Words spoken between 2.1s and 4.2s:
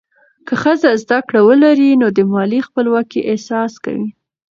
د مالي خپلواکۍ احساس کوي.